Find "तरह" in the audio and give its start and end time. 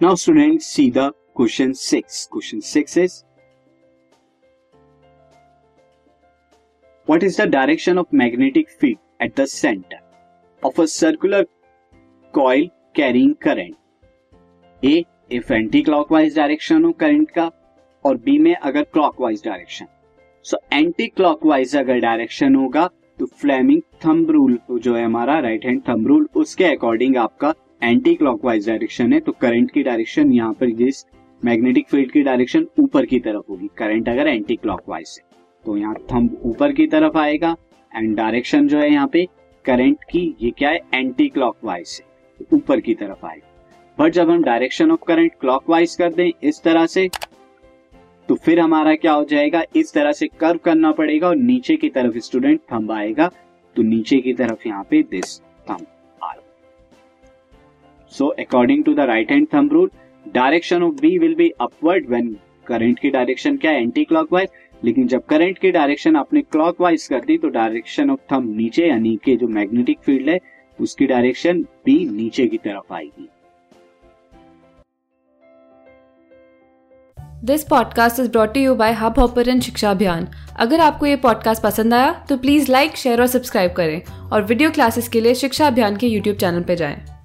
46.62-46.86, 49.94-50.12